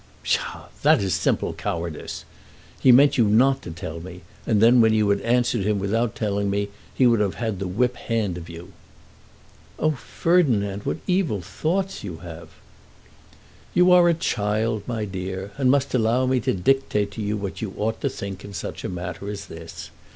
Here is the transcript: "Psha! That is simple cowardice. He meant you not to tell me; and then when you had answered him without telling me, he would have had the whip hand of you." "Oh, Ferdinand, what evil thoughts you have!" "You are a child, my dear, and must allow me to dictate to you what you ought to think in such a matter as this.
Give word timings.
"Psha! 0.23 0.69
That 0.81 0.99
is 0.99 1.13
simple 1.13 1.53
cowardice. 1.53 2.25
He 2.79 2.91
meant 2.91 3.19
you 3.19 3.25
not 3.27 3.61
to 3.61 3.69
tell 3.69 3.99
me; 3.99 4.21
and 4.47 4.59
then 4.59 4.81
when 4.81 4.93
you 4.95 5.07
had 5.11 5.21
answered 5.21 5.63
him 5.63 5.77
without 5.77 6.15
telling 6.15 6.49
me, 6.49 6.69
he 6.91 7.05
would 7.05 7.19
have 7.19 7.35
had 7.35 7.59
the 7.59 7.67
whip 7.67 7.95
hand 7.95 8.35
of 8.35 8.49
you." 8.49 8.73
"Oh, 9.77 9.91
Ferdinand, 9.91 10.87
what 10.87 10.97
evil 11.05 11.39
thoughts 11.43 12.03
you 12.03 12.17
have!" 12.17 12.49
"You 13.75 13.91
are 13.91 14.09
a 14.09 14.15
child, 14.15 14.81
my 14.87 15.05
dear, 15.05 15.51
and 15.59 15.69
must 15.69 15.93
allow 15.93 16.25
me 16.25 16.39
to 16.39 16.53
dictate 16.55 17.11
to 17.11 17.21
you 17.21 17.37
what 17.37 17.61
you 17.61 17.71
ought 17.77 18.01
to 18.01 18.09
think 18.09 18.43
in 18.43 18.55
such 18.55 18.83
a 18.83 18.89
matter 18.89 19.29
as 19.29 19.45
this. 19.45 19.91